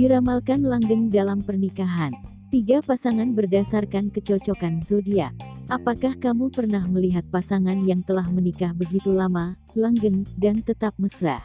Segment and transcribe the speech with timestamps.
[0.00, 2.16] Diramalkan langgeng dalam pernikahan.
[2.48, 5.36] Tiga pasangan berdasarkan kecocokan zodiak.
[5.70, 11.38] Apakah kamu pernah melihat pasangan yang telah menikah begitu lama, langgeng, dan tetap mesra?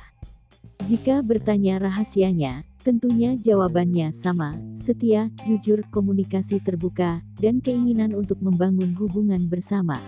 [0.89, 9.45] Jika bertanya rahasianya, tentunya jawabannya sama, setia, jujur, komunikasi terbuka, dan keinginan untuk membangun hubungan
[9.45, 10.01] bersama.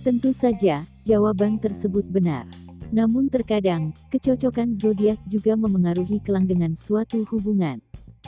[0.00, 2.48] Tentu saja, jawaban tersebut benar.
[2.90, 7.78] Namun terkadang, kecocokan zodiak juga memengaruhi kelanggengan suatu hubungan.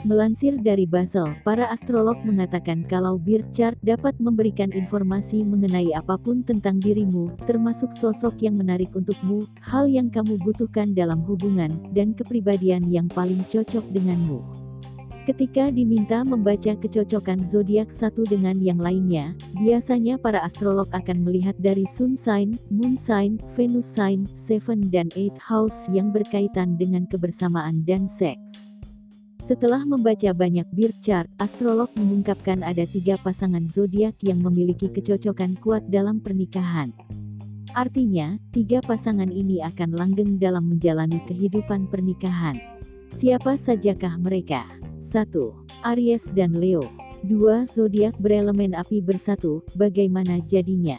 [0.07, 6.41] Melansir dari Basel, para astrolog mengatakan kalau birth chart dapat memberikan informasi mengenai apa pun
[6.43, 12.87] tentang dirimu, termasuk sosok yang menarik untukmu, hal yang kamu butuhkan dalam hubungan, dan kepribadian
[12.89, 14.62] yang paling cocok denganmu.
[15.23, 21.87] Ketika diminta membaca kecocokan zodiak satu dengan yang lainnya, biasanya para astrolog akan melihat dari
[21.87, 28.11] sun sign, moon sign, venus sign, seven dan eight house yang berkaitan dengan kebersamaan dan
[28.11, 28.67] seks.
[29.39, 35.87] Setelah membaca banyak birth chart, astrolog mengungkapkan ada tiga pasangan zodiak yang memiliki kecocokan kuat
[35.87, 36.91] dalam pernikahan.
[37.71, 42.59] Artinya, tiga pasangan ini akan langgeng dalam menjalani kehidupan pernikahan.
[43.07, 44.82] Siapa sajakah mereka?
[45.03, 45.35] 1.
[45.83, 46.79] Aries dan Leo.
[47.27, 50.95] Dua zodiak berelemen api bersatu, bagaimana jadinya?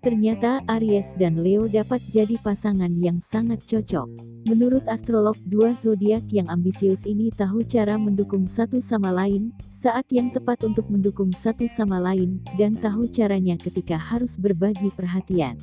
[0.00, 4.08] Ternyata Aries dan Leo dapat jadi pasangan yang sangat cocok.
[4.48, 10.32] Menurut astrolog, dua zodiak yang ambisius ini tahu cara mendukung satu sama lain, saat yang
[10.32, 15.60] tepat untuk mendukung satu sama lain, dan tahu caranya ketika harus berbagi perhatian.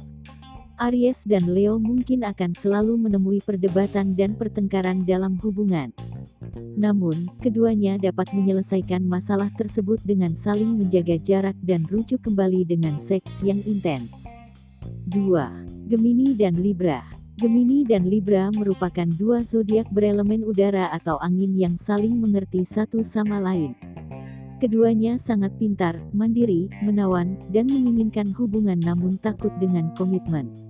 [0.79, 5.91] Aries dan Leo mungkin akan selalu menemui perdebatan dan pertengkaran dalam hubungan.
[6.57, 13.41] Namun, keduanya dapat menyelesaikan masalah tersebut dengan saling menjaga jarak dan rujuk kembali dengan seks
[13.45, 14.25] yang intens.
[15.09, 15.89] 2.
[15.89, 17.01] Gemini dan Libra
[17.39, 23.39] Gemini dan Libra merupakan dua zodiak berelemen udara atau angin yang saling mengerti satu sama
[23.39, 23.79] lain.
[24.59, 30.68] Keduanya sangat pintar, mandiri, menawan, dan menginginkan hubungan namun takut dengan komitmen.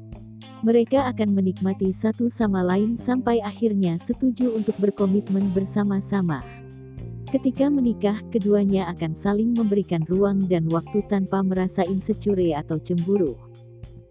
[0.60, 6.44] Mereka akan menikmati satu sama lain sampai akhirnya setuju untuk berkomitmen bersama-sama.
[7.32, 13.40] Ketika menikah, keduanya akan saling memberikan ruang dan waktu tanpa merasa insecure atau cemburu.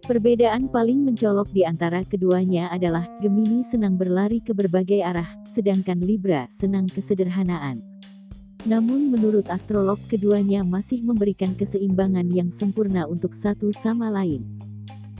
[0.09, 6.49] Perbedaan paling mencolok di antara keduanya adalah Gemini senang berlari ke berbagai arah, sedangkan Libra
[6.49, 7.77] senang kesederhanaan.
[8.65, 14.58] Namun menurut astrolog keduanya masih memberikan keseimbangan yang sempurna untuk satu sama lain.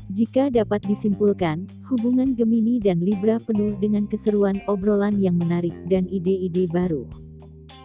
[0.10, 6.66] Jika dapat disimpulkan, hubungan Gemini dan Libra penuh dengan keseruan obrolan yang menarik dan ide-ide
[6.66, 7.06] baru.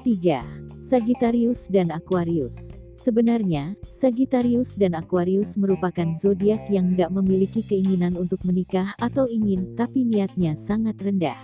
[0.09, 0.41] 3.
[0.89, 8.97] Sagittarius dan Aquarius Sebenarnya, Sagittarius dan Aquarius merupakan zodiak yang nggak memiliki keinginan untuk menikah
[8.97, 11.37] atau ingin, tapi niatnya sangat rendah.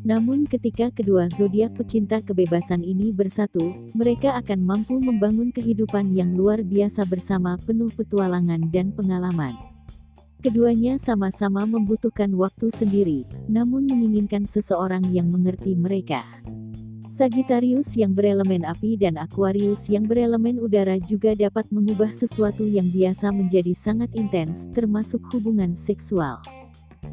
[0.00, 6.64] Namun ketika kedua zodiak pecinta kebebasan ini bersatu, mereka akan mampu membangun kehidupan yang luar
[6.64, 9.79] biasa bersama penuh petualangan dan pengalaman.
[10.40, 16.24] Keduanya sama-sama membutuhkan waktu sendiri, namun menginginkan seseorang yang mengerti mereka.
[17.12, 23.28] Sagittarius yang berelemen api dan Aquarius yang berelemen udara juga dapat mengubah sesuatu yang biasa
[23.28, 26.40] menjadi sangat intens, termasuk hubungan seksual.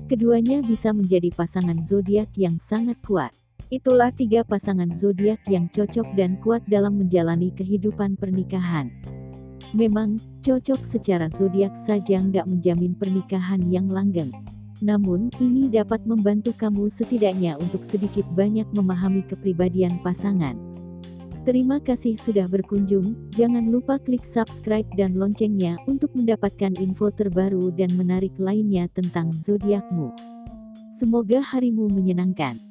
[0.07, 3.35] Keduanya bisa menjadi pasangan zodiak yang sangat kuat.
[3.67, 8.87] Itulah tiga pasangan zodiak yang cocok dan kuat dalam menjalani kehidupan pernikahan.
[9.75, 14.31] Memang, cocok secara zodiak saja nggak menjamin pernikahan yang langgeng.
[14.79, 20.55] Namun, ini dapat membantu kamu setidaknya untuk sedikit banyak memahami kepribadian pasangan.
[21.47, 27.95] Terima kasih sudah berkunjung, jangan lupa klik subscribe dan loncengnya untuk mendapatkan info terbaru dan
[27.95, 30.11] menarik lainnya tentang zodiakmu.
[30.91, 32.66] Semoga harimu menyenangkan.